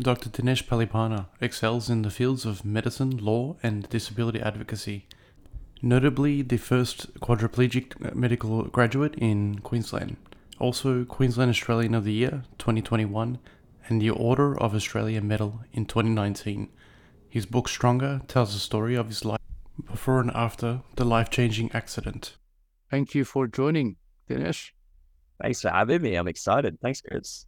[0.00, 0.30] Dr.
[0.30, 5.06] Dinesh Palipana excels in the fields of medicine, law, and disability advocacy.
[5.82, 10.16] Notably, the first quadriplegic medical graduate in Queensland.
[10.60, 13.40] Also, Queensland Australian of the Year 2021
[13.88, 16.68] and the Order of Australia Medal in 2019.
[17.28, 19.40] His book Stronger tells the story of his life
[19.84, 22.36] before and after the life changing accident.
[22.88, 23.96] Thank you for joining,
[24.30, 24.70] Dinesh.
[25.42, 26.14] Thanks for having me.
[26.14, 26.78] I'm excited.
[26.80, 27.46] Thanks, Chris.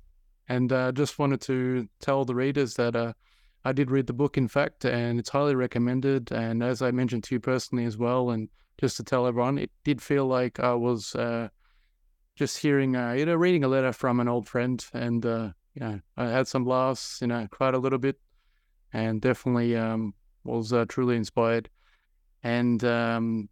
[0.51, 3.13] And uh, just wanted to tell the readers that uh,
[3.65, 6.33] I did read the book, in fact, and it's highly recommended.
[6.33, 9.71] And as I mentioned to you personally as well, and just to tell everyone, it
[9.85, 11.51] did feel like I was uh,
[12.35, 14.85] just hearing, uh, you know, reading a letter from an old friend.
[14.93, 18.19] And, uh, you know, I had some laughs, you know, cried a little bit,
[18.93, 21.71] and definitely um, was uh, truly inspired.
[22.43, 23.49] And um,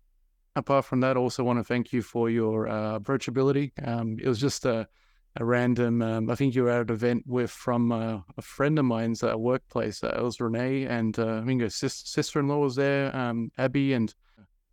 [0.56, 3.70] apart from that, also want to thank you for your approachability.
[3.86, 4.88] Um, it was just a
[5.38, 6.02] a random.
[6.02, 9.22] Um, I think you were at an event with from uh, a friend of mine's
[9.22, 10.02] uh, workplace.
[10.02, 13.92] Uh, it was Renee, and uh, I think her sis- sister-in-law was there, um, Abby,
[13.92, 14.12] and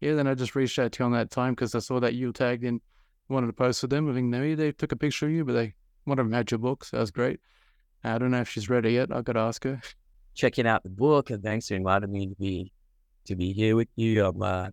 [0.01, 0.15] yeah.
[0.15, 2.33] Then I just reached out to you on that time because I saw that you
[2.33, 2.81] tagged in,
[3.29, 4.09] wanted to post with them.
[4.09, 6.49] I think maybe they took a picture of you, but they one of them had
[6.49, 7.39] your book, so that was great.
[8.03, 9.11] I don't know if she's read it yet.
[9.11, 9.81] I've got to ask her.
[10.33, 12.71] Checking out the book, and thanks for inviting me to be
[13.25, 14.25] to be here with you.
[14.25, 14.69] I'm uh,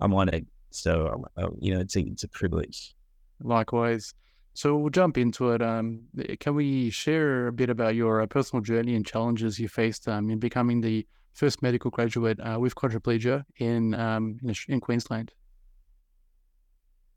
[0.00, 0.46] I'm honored.
[0.70, 2.94] So um, you know, it's a, it's a privilege.
[3.42, 4.14] Likewise.
[4.58, 5.62] So we'll jump into it.
[5.62, 9.68] Um, eh, can we share a bit about your uh, personal journey and challenges you
[9.68, 15.30] faced um, in becoming the first medical graduate uh, with quadriplegia in, um, in, Queensland?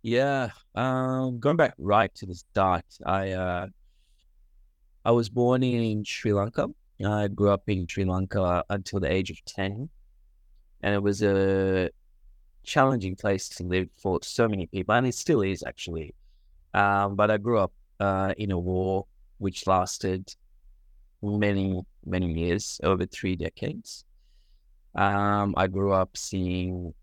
[0.03, 3.67] Yeah, um, going back right to the start, I uh,
[5.03, 6.67] I was born in Sri Lanka.
[7.03, 9.89] I grew up in Sri Lanka until the age of ten,
[10.83, 11.89] and it was a
[12.61, 16.13] challenging place to live for so many people, and it still is actually.
[16.73, 19.05] Um, but I grew up uh, in a war
[19.37, 20.33] which lasted
[21.21, 24.05] many, many years, over three decades.
[24.95, 26.93] Um, I grew up seeing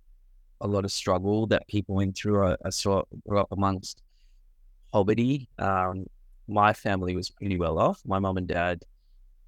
[0.60, 2.44] a lot of struggle that people went through.
[2.44, 4.02] I, I saw grew up amongst
[4.92, 5.48] poverty.
[5.58, 6.06] Um,
[6.48, 8.00] my family was pretty well off.
[8.06, 8.84] My mom and dad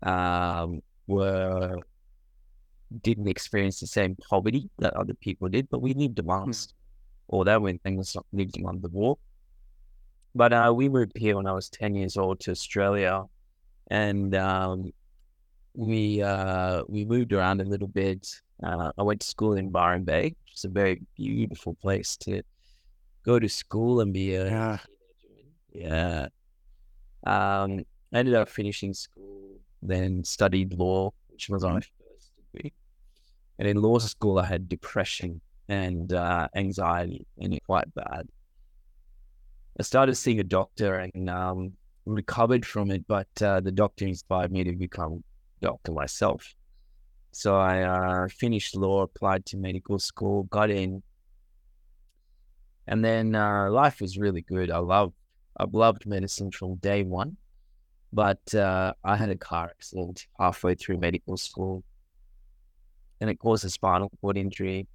[0.02, 1.76] um, were
[3.02, 6.74] didn't experience the same poverty that other people did, but we lived amongst mm.
[7.28, 9.16] all that when things lived among the war.
[10.34, 13.24] But uh, we moved here when I was 10 years old to Australia.
[13.90, 14.92] And um,
[15.74, 18.28] we uh, we moved around a little bit.
[18.62, 22.42] Uh, I went to school in Byron Bay, which is a very beautiful place to
[23.24, 24.78] go to school and be a yeah.
[25.72, 26.28] Yeah.
[27.26, 32.72] Um, I ended up finishing school, then studied law, which was my first degree.
[33.58, 38.28] And in law school, I had depression and uh, anxiety, and it quite bad.
[39.78, 41.72] I started seeing a doctor and um,
[42.04, 45.22] recovered from it, but uh, the doctor inspired me to become
[45.60, 46.54] doctor myself.
[47.32, 51.02] So I uh, finished law, applied to medical school, got in,
[52.86, 54.70] and then uh, life was really good.
[54.70, 55.14] I loved,
[55.56, 57.36] I've loved medicine from day one,
[58.12, 61.84] but uh, I had a car accident halfway through medical school,
[63.20, 64.88] and it caused a spinal cord injury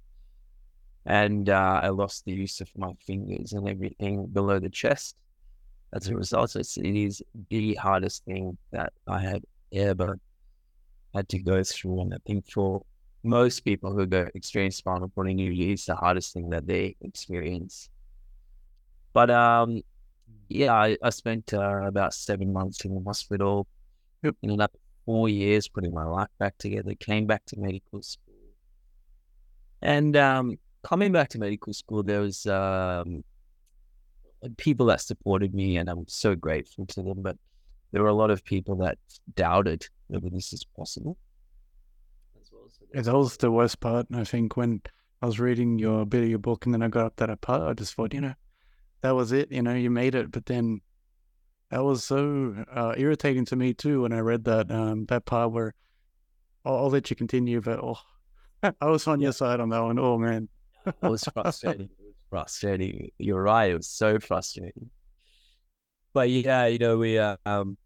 [1.06, 5.16] and uh, I lost the use of my fingers and everything below the chest.
[5.92, 10.18] As a result, it's, it is the hardest thing that I had ever
[11.14, 12.00] had to go through.
[12.00, 12.82] And I think for
[13.22, 17.88] most people who go experience spinal cord injury, it's the hardest thing that they experience.
[19.12, 19.82] But um,
[20.48, 23.68] yeah, I, I spent uh, about seven months in the hospital.
[24.24, 24.36] Yep.
[24.42, 26.94] In another four years, putting my life back together.
[26.94, 28.34] Came back to medical school,
[29.82, 33.24] and um, coming back to medical school, there was um,
[34.56, 37.22] people that supported me, and I'm so grateful to them.
[37.22, 37.36] But
[37.90, 38.96] there were a lot of people that
[39.34, 41.16] doubted whether this is possible.
[42.94, 44.06] yeah, that was the worst part.
[44.14, 44.80] I think when
[45.22, 47.62] I was reading your bit of your book, and then I got up that part,
[47.62, 48.34] I just thought, you know,
[49.00, 49.50] that was it.
[49.50, 50.30] You know, you made it.
[50.30, 50.80] But then
[51.70, 55.50] that was so uh, irritating to me too when I read that um, that part
[55.50, 55.74] where
[56.64, 57.98] I'll, I'll, let you continue, but oh,
[58.80, 59.98] I was on your side on that one.
[59.98, 60.48] Oh man,
[60.86, 61.88] it was frustrating.
[61.98, 63.10] It was frustrating.
[63.18, 63.70] You're right.
[63.70, 64.90] It was so frustrating.
[66.12, 67.76] But yeah, you know, we uh, um,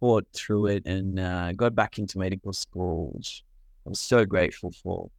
[0.00, 3.44] fought through it and uh, got back into medical school, which
[3.86, 5.10] I'm so grateful for.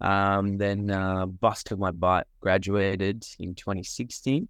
[0.00, 4.48] Um, then uh, busted my butt, graduated in 2016.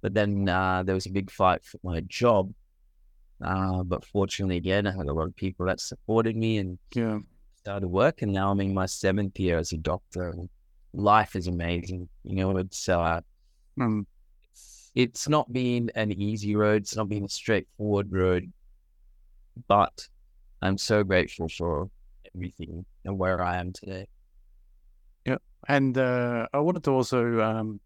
[0.00, 2.52] But then uh, there was a big fight for my job.
[3.42, 7.18] Uh, but fortunately, again, I had a lot of people that supported me and yeah.
[7.56, 8.22] started work.
[8.22, 10.30] And now I'm in my seventh year as a doctor.
[10.30, 10.48] And
[10.92, 12.08] life is amazing.
[12.24, 13.20] You know, it's uh,
[13.78, 14.04] mm.
[14.50, 16.82] it's, it's not been an easy road.
[16.82, 18.52] It's not been a straightforward road,
[19.68, 20.08] but
[20.62, 21.90] I'm so grateful for
[22.34, 24.06] everything and where I am today.
[25.24, 25.38] Yeah,
[25.68, 27.80] and uh, I wanted to also um,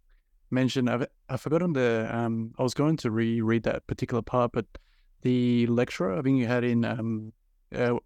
[0.50, 4.66] mention I've I forgotten the um, I was going to reread that particular part, but
[5.22, 7.32] the lecturer I think you had in um,
[7.74, 7.98] uh,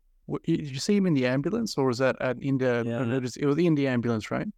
[0.44, 3.16] did you see him in the ambulance or was that at in the Yeah.
[3.16, 4.48] it was it was in the ambulance, right?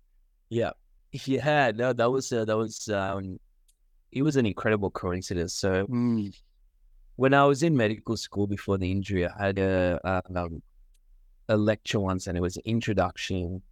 [0.51, 0.73] Yeah,
[1.13, 3.39] yeah, no, that was uh, that was um,
[4.13, 5.55] it was an incredible coincidence.
[5.55, 6.35] So Mm.
[7.17, 10.63] when I was in medical school before the injury, I had a a, um,
[11.49, 13.63] a lecture once, and it was an introduction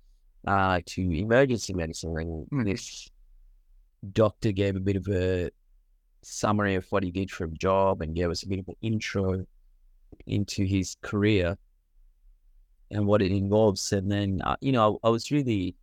[0.46, 2.64] uh, to emergency medicine, and Mm.
[2.64, 3.10] this
[4.12, 5.50] doctor gave a bit of a
[6.22, 8.76] summary of what he did for a job, and gave us a bit of an
[8.82, 9.44] intro
[10.26, 11.58] into his career
[12.90, 13.92] and what it involves.
[13.92, 15.74] And then, uh, you know, I, I was really,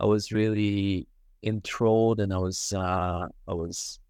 [0.00, 1.06] I was really
[1.42, 4.00] enthralled, and I was, uh, I was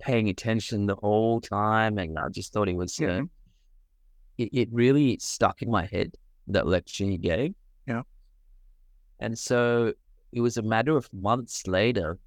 [0.00, 3.28] paying attention the whole time, and I just thought it was, uh, Mhm.
[4.38, 6.16] it, it really stuck in my head
[6.48, 7.54] that lecture he gave.
[7.86, 8.02] Yeah.
[9.20, 9.94] And so
[10.32, 12.18] it was a matter of months later.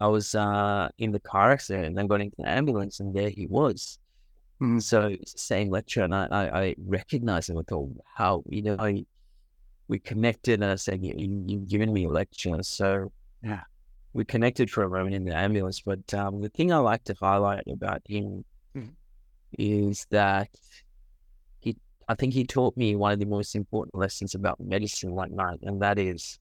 [0.00, 3.28] I was uh, in the car accident and then got into the ambulance, and there
[3.28, 3.98] he was.
[4.62, 4.80] Mm.
[4.82, 7.58] So it's the same lecture, and I, I, I recognized him.
[7.58, 9.04] I thought, how you know, I,
[9.88, 11.14] we connected, and I said, you,
[11.46, 12.62] you've given me a lecture.
[12.62, 13.10] So
[13.42, 13.62] Yeah.
[14.12, 15.80] we connected for a moment in the ambulance.
[15.80, 18.44] But um, the thing I like to highlight about him
[18.74, 18.94] Mhm.
[19.58, 20.50] is that
[21.60, 21.76] he,
[22.06, 25.60] I think he taught me one of the most important lessons about medicine like night,
[25.62, 26.38] and that is,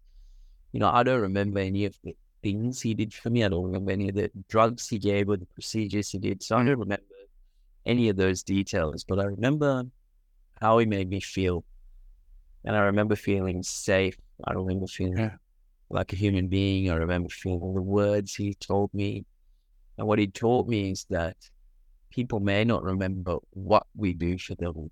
[0.74, 3.44] you know, I don't remember any of the things he did for me.
[3.44, 6.44] I don't remember any of the drugs he gave or the procedures he did.
[6.44, 7.04] So I don't remember
[7.86, 9.86] any of those details, but I remember
[10.60, 11.64] how he made me feel.
[12.68, 14.18] And I remember feeling safe.
[14.44, 15.38] I remember feeling Yeah.
[15.90, 16.92] like a human being.
[16.92, 19.25] I remember feeling the words he told me.
[19.98, 21.38] And what he taught me is that
[22.10, 24.92] people may not remember what we do for them,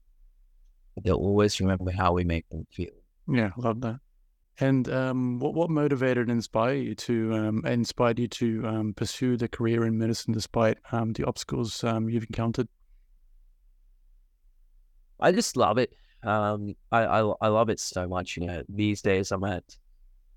[0.93, 2.95] but they'll always remember how we make them feel.
[3.27, 3.99] Yeah, love that.
[4.61, 9.35] And um, what what motivated and inspired you to um, inspired you to um, pursue
[9.35, 12.69] the career in medicine despite um, the obstacles um, you've encountered?
[15.19, 15.93] I just love it.
[16.23, 18.37] Um, I, I I love it so much.
[18.37, 19.77] You know, these days I'm at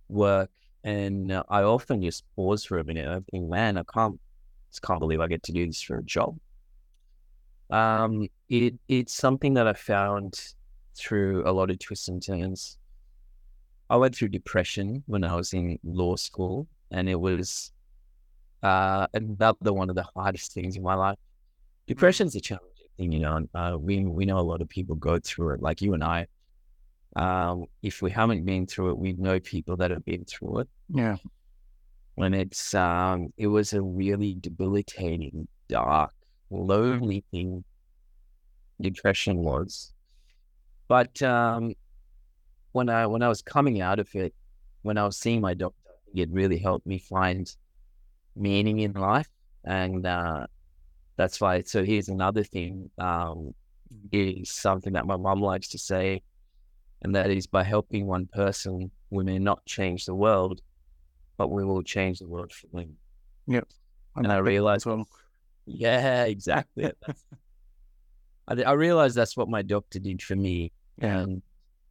[0.08, 0.50] work
[0.84, 3.06] and uh, I often just pause for a minute.
[3.08, 4.18] I think, man, I can't,
[4.70, 6.38] just can't believe I get to do this for a job.
[7.70, 10.54] Um, it it's something that I found
[10.96, 12.78] through a lot of twists and turns.
[13.90, 17.72] I went through depression when I was in law school, and it was
[18.62, 21.18] uh another one of the hardest things in my life.
[21.86, 23.46] Depression's a challenging thing, you know.
[23.54, 26.26] Uh, we we know a lot of people go through it, like you and I.
[27.16, 30.68] Um, if we haven't been through it, we know people that have been through it.
[30.92, 31.16] Yeah,
[32.14, 36.12] When it's um, it was a really debilitating, dark,
[36.50, 37.64] lonely thing.
[38.80, 39.92] Depression was,
[40.86, 41.74] but um,
[42.72, 44.34] when I when I was coming out of it,
[44.82, 47.52] when I was seeing my doctor, it really helped me find
[48.36, 49.28] meaning in life,
[49.64, 50.46] and uh,
[51.18, 51.62] that's why.
[51.62, 52.90] So here's another thing.
[52.96, 53.52] Um,
[54.12, 56.22] is something that my mum likes to say,
[57.02, 60.60] and that is by helping one person, we may not change the world,
[61.36, 62.96] but we will change the world for them.
[63.46, 63.68] Yep.
[64.16, 65.08] And I realized, well.
[65.66, 66.92] yeah, exactly.
[68.48, 71.42] I, I realized that's what my doctor did for me, Yeah, and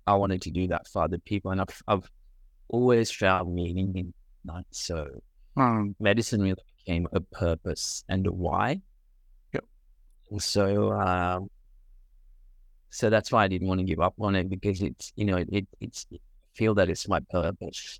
[0.05, 1.51] I wanted to do that for other people.
[1.51, 2.09] And I've, I've
[2.69, 4.13] always found meaning in
[4.45, 4.65] that.
[4.71, 5.21] So
[5.55, 8.81] um, medicine really became a purpose and a why.
[10.39, 11.49] So, um,
[12.89, 15.37] so that's why I didn't want to give up on it because it's, you know,
[15.37, 16.17] it, it's, I
[16.55, 17.99] feel that it's my purpose.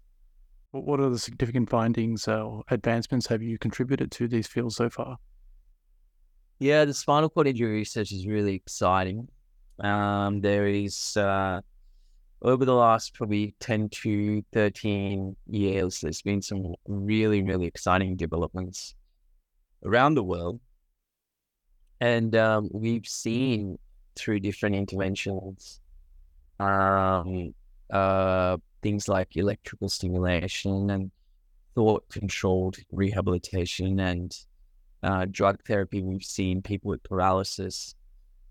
[0.71, 4.89] what what are the significant findings or advancements have you contributed to these fields so
[4.89, 5.17] far?
[6.59, 9.27] Yeah, the spinal cord injury research is really exciting.
[9.79, 11.61] Um, there is, uh,
[12.41, 18.95] over the last probably 10 to 13 years, there's been some really, really exciting developments
[19.85, 20.59] around the world.
[21.99, 23.77] And um, we've seen
[24.15, 25.79] through different interventions
[26.59, 27.53] um,
[27.91, 31.11] uh, things like electrical stimulation and
[31.75, 34.35] thought controlled rehabilitation and
[35.03, 36.01] uh, drug therapy.
[36.01, 37.95] We've seen people with paralysis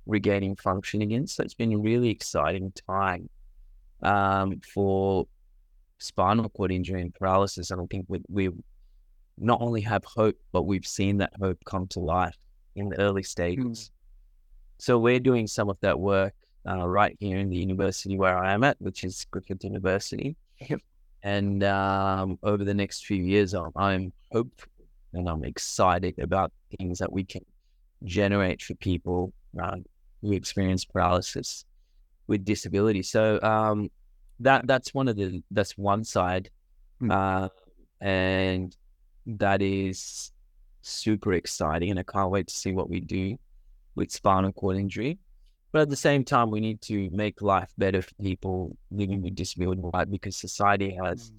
[0.07, 1.27] regaining function again.
[1.27, 3.29] So it's been a really exciting time
[4.03, 5.27] um, for
[5.99, 7.71] spinal cord injury and paralysis.
[7.71, 8.51] And I think we, we
[9.39, 12.37] not only have hope, but we've seen that hope come to life
[12.77, 13.91] in the early stages.
[14.79, 16.35] So we're doing some of that work
[16.69, 20.37] uh, right here in the university where I am at, which is Griffith University.
[20.69, 20.81] Yep.
[21.23, 24.71] And um, over the next few years, I'm, I'm hopeful
[25.13, 27.45] and I'm excited about things that we can
[28.05, 29.77] generate for people uh,
[30.21, 31.65] who experience paralysis
[32.27, 33.03] with disability.
[33.03, 33.91] So um,
[34.41, 36.51] that that's one of the that's one side,
[37.01, 37.11] mm.
[37.11, 37.49] uh,
[38.01, 38.77] and
[39.27, 40.33] that is
[40.87, 43.37] super exciting, and I can't wait to see what we do
[43.95, 45.19] with spinal cord injury.
[45.73, 49.35] But at the same time, we need to make life better for people living with
[49.35, 50.11] disability, right?
[50.11, 51.35] Because society has mm.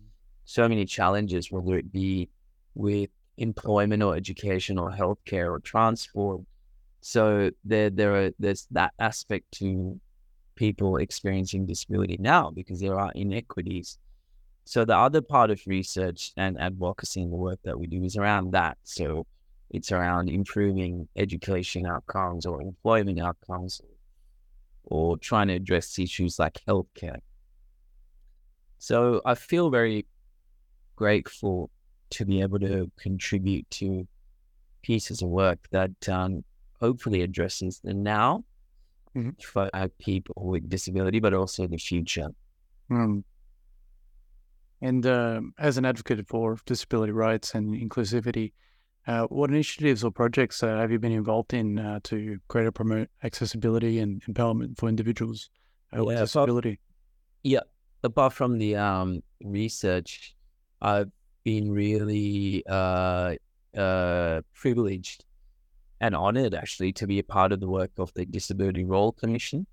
[0.46, 2.30] so many challenges, whether it be
[2.76, 6.42] with employment or education or healthcare or transport.
[7.02, 10.00] So there, there are there's that aspect to
[10.56, 13.98] people experiencing disability now because there are inequities.
[14.66, 18.18] So the other part of research and advocacy in the work that we do is
[18.18, 18.78] around that.
[18.84, 19.26] So
[19.70, 23.82] it's around improving education outcomes or employment outcomes
[24.86, 27.20] or trying to address issues like healthcare.
[28.80, 30.06] So I feel very
[30.96, 31.70] grateful
[32.12, 34.08] to be able to contribute to
[34.82, 36.44] pieces of work that um,
[36.80, 38.44] hopefully addresses the now
[39.16, 39.32] mm-hmm.
[39.44, 42.30] for uh, people with disability, but also the future.
[42.90, 43.24] Mm.
[44.82, 48.54] And uh, as an advocate for disability rights and inclusivity,
[49.08, 53.10] uh, what initiatives or projects uh, have you been involved in uh, to greater promote
[53.24, 55.50] accessibility and empowerment for individuals
[55.98, 56.72] uh, with disability?
[56.72, 56.80] Apart,
[57.44, 57.60] yeah,
[58.04, 60.36] apart from the um, research,
[60.82, 61.10] I've
[61.46, 63.36] been really uh,
[63.78, 65.24] uh, privileged
[66.02, 69.66] and honored actually to be a part of the work of the Disability Royal Commission,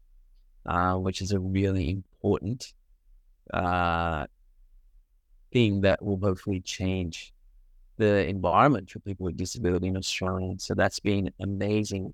[0.94, 2.72] which is a really important
[5.52, 7.33] thing that will hopefully change
[7.96, 10.54] the environment for people with disability in Australia.
[10.58, 12.12] So that's been amazing.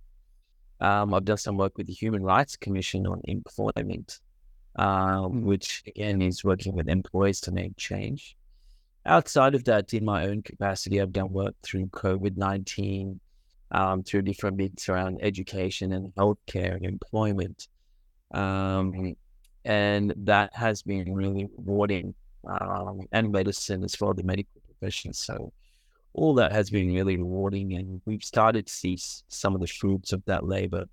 [0.80, 4.20] Um, I've done some work with the Human Rights Commission on employment,
[4.76, 8.36] uh, which again is working with employers to make change.
[9.06, 13.18] Outside of that, in my own capacity, I've done work through COVID 19,
[13.72, 17.68] um, through different bits around education and healthcare and employment.
[18.32, 19.16] Um,
[19.64, 22.14] and that has been really rewarding
[22.46, 25.12] um, and medicine as well, the medical profession.
[25.12, 25.52] So
[26.12, 28.98] all that has been really rewarding, and we've started to see
[29.28, 30.84] some of the fruits of that labor,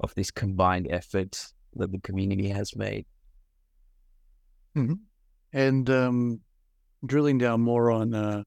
[0.00, 3.06] of this combined effort that the community has made.
[4.76, 4.94] Mm-hmm.
[5.52, 6.40] And um,
[7.04, 8.42] drilling down more on uh,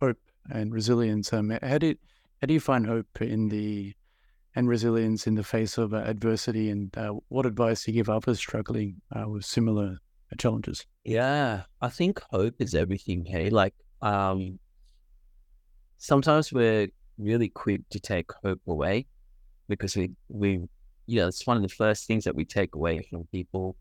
[0.00, 0.18] hope
[0.50, 1.94] and resilience, um, how do
[2.40, 3.94] how do you find hope in the
[4.56, 8.08] and resilience in the face of uh, adversity, and uh, what advice do you give
[8.08, 9.98] others struggling uh, with similar
[10.38, 10.86] challenges?
[11.04, 13.24] Yeah, I think hope is everything.
[13.24, 14.58] Hey, like um,
[16.00, 16.88] sometimes we're
[17.18, 19.06] really quick to take hope away
[19.68, 20.62] because we we
[21.06, 23.76] you know it's one of the first things that we take away from people.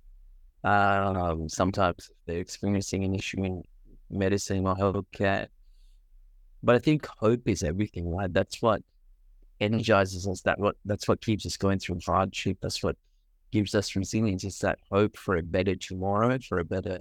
[0.64, 3.64] Um, sometimes they're experiencing an issue in
[4.12, 5.48] medicine or healthcare,
[6.62, 8.32] but I think hope is everything, right?
[8.32, 8.82] That's what
[9.62, 10.42] energizes us.
[10.42, 12.58] That what that's what keeps us going through hardship.
[12.62, 12.98] That's what
[13.52, 14.44] gives us resilience.
[14.44, 17.00] It's that hope for a better tomorrow, for a better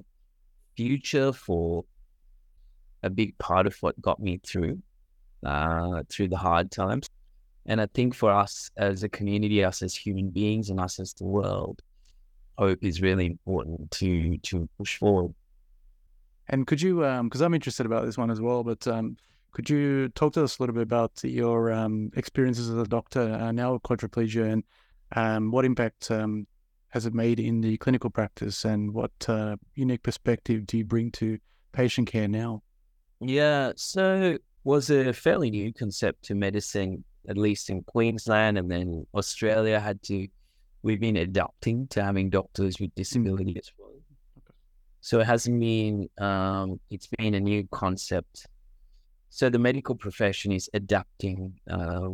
[0.77, 1.85] future, for
[3.03, 4.81] a big part of what got me through
[5.45, 7.09] uh, through the hard times.
[7.67, 11.13] And I think for us as a community, us as human beings, and us as
[11.15, 11.83] the world,
[12.57, 15.35] hope is really important to to push forward.
[16.49, 19.19] And could you, because um, I'm interested about this one as well, but um,
[19.53, 23.21] could you talk to us a little bit about your um, experiences as a doctor
[23.21, 24.65] uh, now quadriplegia and
[25.17, 26.47] um, what impact um,
[26.91, 31.11] has it made in the clinical practice and what uh, unique perspective do you bring
[31.13, 31.39] to
[31.73, 32.63] patient care now?
[33.21, 39.07] Yeah, so was a fairly new concept to medicine, at least in Queensland, and then
[39.15, 40.29] Australia had to.
[40.83, 42.95] We've been adapting to having doctors with mm.
[42.95, 43.91] disability as well.
[44.39, 44.55] Okay.
[45.01, 46.09] So it hasn't been.
[46.19, 48.47] Um, it's been a new concept.
[49.31, 52.09] So the medical profession is adapting uh,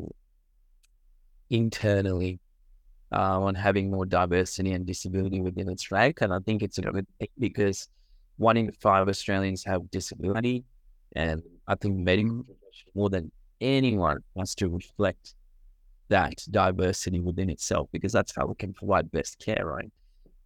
[1.50, 2.40] internally
[3.12, 6.82] uh, on having more diversity and disability within its rank, and I think it's a
[6.82, 7.88] good thing because
[8.36, 10.64] one in five Australians have disability,
[11.14, 13.30] and I think medical profession more than
[13.60, 15.34] anyone wants to reflect
[16.08, 19.90] that diversity within itself because that's how we can provide best care, right?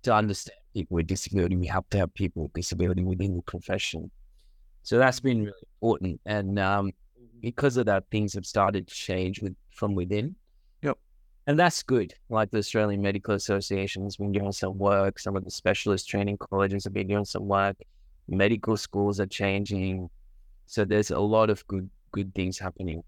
[0.05, 4.11] To understand people with disability, we have to have people with disability within the profession.
[4.83, 6.21] So that's been really important.
[6.27, 6.93] And um,
[7.41, 10.37] because of that, things have started to change with, from within.
[10.83, 10.99] Yep.
[11.47, 12.15] And that's good.
[12.29, 15.19] Like the Australian Medical Association has been doing some work.
[15.19, 17.77] Some of the specialist training colleges have been doing some work.
[18.29, 20.09] Medical schools are changing.
[20.69, 23.03] So there's a lot of good good things happening.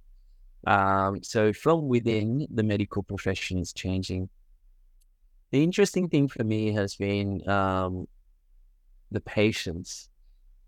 [0.67, 4.29] Um, so from within the medical profession is changing.
[5.53, 8.07] The interesting thing for me has been um,
[9.11, 10.09] the patients.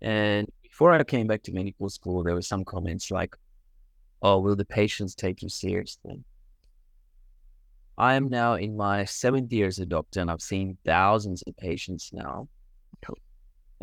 [0.01, 3.35] And before I came back to medical school, there were some comments like,
[4.21, 6.23] "Oh, will the patients take you seriously?"
[7.97, 11.55] I am now in my seventh year as a doctor, and I've seen thousands of
[11.57, 12.47] patients now.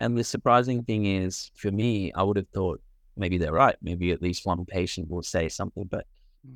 [0.00, 2.80] And the surprising thing is, for me, I would have thought
[3.16, 3.76] maybe they're right.
[3.82, 6.06] Maybe at least one patient will say something, but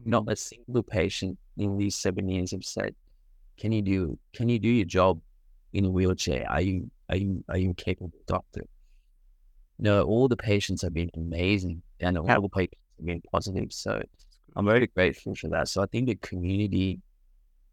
[0.05, 0.33] not Mm.
[0.33, 2.95] a single patient in these seven years have said,
[3.59, 4.19] "Can you do?
[4.33, 5.21] Can you do your job
[5.73, 6.51] in a wheelchair?
[6.51, 8.65] Are you are you are you a capable doctor?"
[9.79, 13.73] No, all the patients have been amazing, and all the patients have been positive.
[13.73, 14.03] So
[14.57, 15.69] I'm very grateful for that.
[15.69, 17.01] So I think the community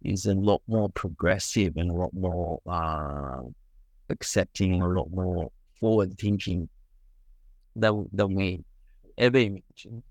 [0.04, 3.44] is a lot more progressive and a lot more uh,
[4.10, 6.68] accepting a lot more forward thinking
[7.76, 8.64] than than we
[9.18, 10.04] ever imagined.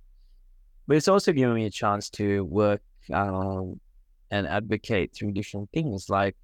[0.87, 3.79] But it's also given me a chance to work um,
[4.31, 6.37] and advocate through different things like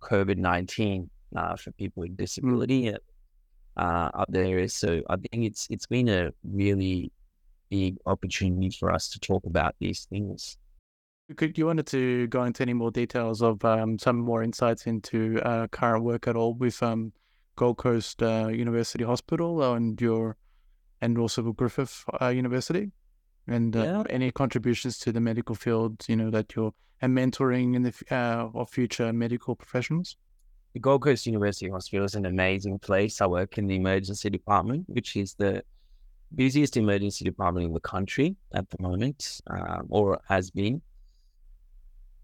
[0.00, 2.98] COVID nineteen uh, for people with disability and
[3.76, 4.74] uh, other areas.
[4.74, 7.12] So I think it's it's been a really
[7.70, 10.56] big opportunity for us to talk about these things.
[11.36, 15.40] Could you wanted to go into any more details of um, some more insights into
[15.44, 17.12] uh, current work at all with um,
[17.54, 20.36] Gold Coast uh, University Hospital and your
[21.00, 22.90] and also Griffith uh, University,
[23.46, 24.02] and uh, Yeah.
[24.10, 28.50] any contributions to the medical field, you know, that you're and mentoring in the uh,
[28.54, 30.16] of future medical professionals.
[30.74, 33.20] The Gold Coast University Hospital is an amazing place.
[33.22, 35.62] I work in the emergency department, which is the
[36.34, 40.82] busiest emergency department in the country at the moment, um, or has been.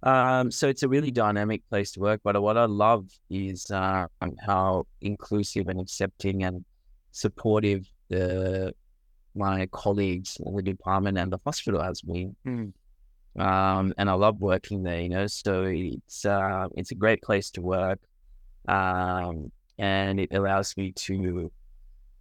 [0.02, 2.20] Um, so it's a really dynamic place to work.
[2.22, 4.06] But what I love is uh,
[4.44, 6.64] how inclusive and accepting and
[7.12, 8.74] supportive the
[9.34, 12.34] my colleagues in the department and the hospital as been.
[12.46, 12.72] Mm.
[13.38, 15.00] Um, and I love working there.
[15.00, 18.00] You know, so it's uh, it's a great place to work,
[18.66, 21.50] um, and it allows me to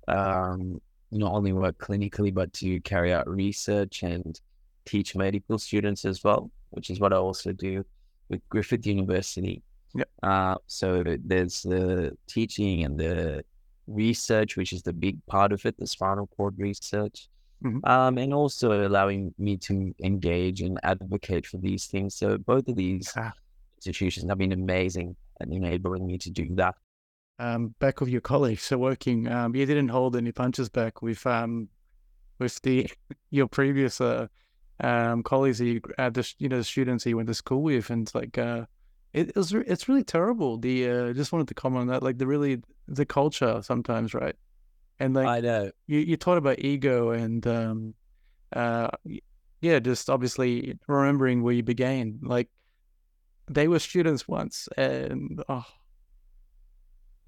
[0.07, 4.39] um, not only work clinically but to carry out research and
[4.85, 7.85] teach medical students as well, which is what I also do
[8.29, 9.61] with Griffith University.
[9.95, 10.09] Yep.
[10.21, 13.45] Uh, so there's the teaching and the
[13.87, 17.27] research, which is the big part of it, the spinal cord research,
[17.63, 17.87] Mhm.
[17.87, 22.15] um, and also allowing me to engage and advocate for these things.
[22.15, 23.33] So both of these Ah.
[23.77, 26.75] institutions have been amazing at enabling me to do that.
[27.37, 28.63] um, back with your colleagues.
[28.63, 31.67] So working, um, you didn't hold any punches back with um,
[32.39, 32.89] with the
[33.29, 34.27] your previous uh,
[34.79, 37.61] um, colleagues, that you, uh, the you know the students that you went to school
[37.61, 38.65] with, and like uh,
[39.15, 40.57] it, it was it's really terrible.
[40.57, 44.35] The uh, just wanted to comment on that, like the really the culture sometimes, right?
[44.99, 45.71] And like I know.
[45.87, 47.93] you, you taught about ego and um,
[48.53, 48.89] uh,
[49.61, 52.19] yeah, just obviously remembering where you began.
[52.21, 52.49] Like
[53.49, 55.65] they were students once, and oh,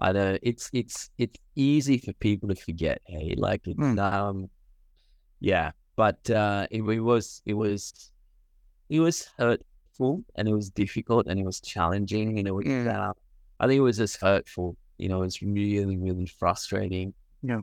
[0.00, 3.00] I know it's it's it's easy for people to forget.
[3.06, 3.98] Hey, like it's Mm.
[3.98, 4.50] um,
[5.40, 5.72] yeah.
[5.96, 8.12] But uh, it, it was it was
[8.88, 9.26] it was
[9.98, 12.36] hurtful and it was difficult and it was challenging.
[12.36, 12.94] You know, it, Mm.
[12.94, 13.12] uh,
[13.60, 14.76] I think it was just hurtful.
[14.98, 17.14] You know, it's really really frustrating.
[17.42, 17.60] Yeah.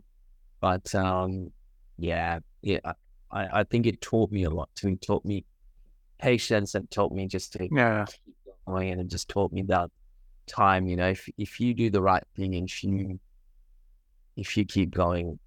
[0.61, 1.51] But um,
[1.97, 2.79] yeah, yeah.
[2.83, 2.93] I-
[3.31, 4.89] I, I think it taught me a lot too.
[4.89, 5.43] It taught me
[6.19, 8.35] patience and taught me just to yeah, keep
[8.67, 9.89] going and it just taught me that
[10.47, 13.19] time, you know, if if you do the right thing and if you
[14.37, 15.39] if you keep going,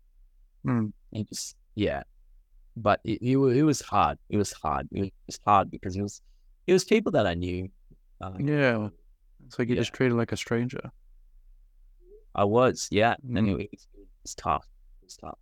[0.67, 0.93] Mm.
[1.13, 2.03] you just yeah.
[2.77, 4.19] But it, it, it was hard.
[4.29, 4.89] It was hard.
[4.93, 6.21] It was hard because it was
[6.69, 7.69] it was people that I knew.
[8.21, 8.89] Um, yeah.
[9.47, 9.81] It's like you Yeah.
[9.81, 10.91] just treated like a stranger.
[12.35, 13.15] I was, yeah.
[13.27, 13.49] Mm.
[13.49, 14.67] it, was, it was tough.
[15.01, 15.39] It was tough.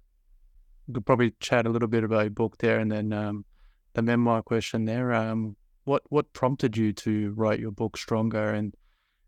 [0.87, 3.45] We could probably chat a little bit about your book there, and then um,
[3.95, 5.13] the memoir question there.
[5.13, 8.73] Um, what what prompted you to write your book stronger, and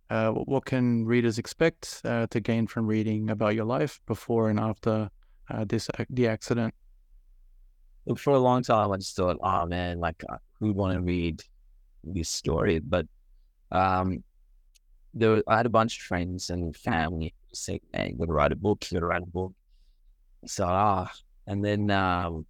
[0.08, 4.60] uh, what, can readers expect uh, to gain from reading about your life before and
[4.60, 5.10] after
[5.50, 6.72] uh, this the accident?
[8.06, 11.00] Look, for a long time, I just thought, oh man, like uh, who want to
[11.00, 11.42] read
[12.04, 12.78] this story?
[12.78, 13.06] But
[13.72, 14.22] um,
[15.14, 18.32] there, I had a bunch of friends and family who say, "Hey, you got to
[18.32, 18.84] write a book.
[18.90, 19.52] You got to write a book."
[20.46, 21.10] So ah,
[21.46, 22.46] and then um,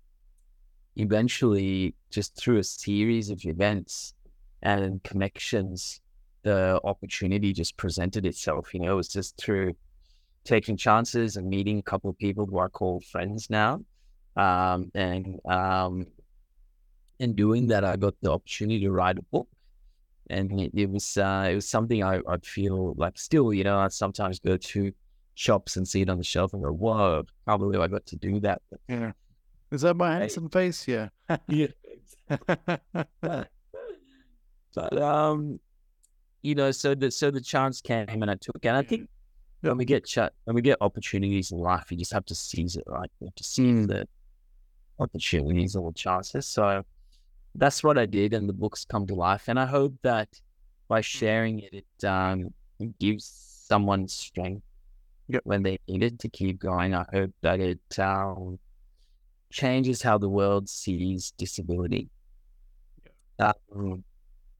[0.96, 4.14] eventually, just through a series of events
[4.62, 6.00] and connections,
[6.42, 8.74] the opportunity just presented itself.
[8.74, 9.74] You know, it was just through
[10.44, 13.80] taking chances and meeting a couple of people who I call friends now
[14.38, 16.06] um, and um,
[17.18, 19.48] in doing that, I got the opportunity to write a book,
[20.30, 23.78] and it, it was uh, it was something I I feel like still, you know,
[23.78, 24.92] I sometimes go to
[25.34, 28.16] shops and see it on the shelf and go, "Whoa, can't believe I got to
[28.16, 29.12] do that." Yeah,
[29.70, 30.18] is that my Hey.
[30.20, 30.86] handsome face?
[30.88, 31.08] Yeah.
[31.48, 31.68] yeah,
[34.74, 35.60] but um,
[36.42, 38.66] you know, so the so the chance came and I took, it.
[38.66, 39.08] and I think
[39.60, 40.08] when we get
[40.44, 43.10] when we get opportunities in life, you just have to seize it, right?
[43.20, 43.88] You have to seize Mm.
[43.88, 44.08] the
[45.00, 46.46] opportunities or the chances.
[46.46, 46.82] So
[47.54, 49.48] that's what I did, and the books come to life.
[49.48, 50.28] And I hope that
[50.88, 52.52] by sharing it, it, um,
[53.00, 53.26] gives
[53.66, 54.62] someone strength
[55.28, 55.42] Yep.
[55.44, 56.94] when they need it to keep going.
[56.94, 58.58] I hope that it um,
[59.50, 62.08] changes how the world sees disability.
[63.38, 64.04] Um,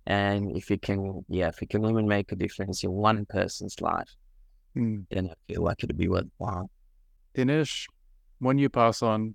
[0.06, 3.80] and if it can, yeah, if it can even make a difference in one person's
[3.80, 4.14] life,
[4.76, 5.06] Mm.
[5.10, 6.70] then I feel like it'd be worthwhile.
[7.34, 7.86] Dinesh,
[8.38, 9.34] when you pass on,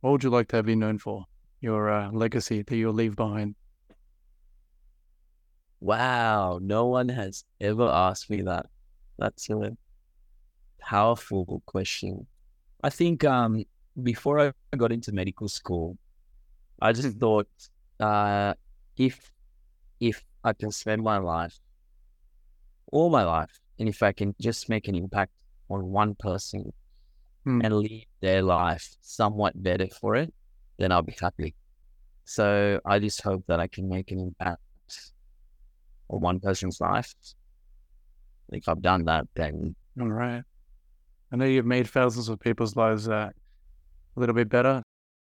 [0.00, 1.24] what would you like to be known for?
[1.64, 3.54] Your uh, legacy that you'll leave behind.
[5.80, 8.66] Wow, no one has ever asked me that.
[9.18, 9.74] That's a
[10.78, 12.26] powerful question.
[12.82, 13.64] I think um,
[14.02, 15.96] before I got into medical school,
[16.82, 17.48] I just thought
[17.98, 18.52] uh,
[18.98, 19.32] if
[20.00, 21.58] if I can spend my life,
[22.92, 25.32] all my life, and if I can just make an impact
[25.70, 26.74] on one person
[27.44, 27.60] Hmm.
[27.64, 30.32] and leave their life somewhat better for it,
[30.78, 31.54] then I'll be happy.
[32.24, 34.60] So I just hope that I can make an impact
[36.08, 37.14] on one person's life.
[38.50, 40.42] If I've done that, then All right.
[41.32, 43.30] I know you've made thousands of people's lives uh,
[44.16, 44.82] a little bit better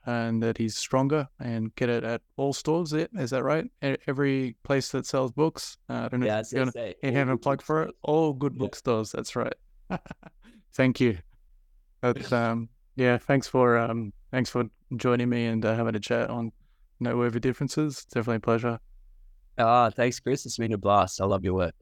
[0.07, 2.95] and that he's stronger and get it at all stores.
[2.95, 3.71] i- Is that right?
[4.07, 5.77] Every place that sells books.
[5.89, 7.95] Uh, I don't know yeah, if you're going to you have a plug for it.
[8.03, 8.59] All good Yeah.
[8.61, 9.13] bookstores.
[9.13, 9.53] That's right.
[10.75, 11.19] Thank you.
[12.01, 14.65] But um, yeah, thanks for um, thanks for
[14.97, 16.53] joining me and uh, having a chat on
[16.99, 18.05] noteworthy differences.
[18.07, 18.79] Definitely a pleasure.
[19.59, 20.47] Ah, thanks, Chris.
[20.47, 21.21] It's been a blast.
[21.21, 21.75] I love your work.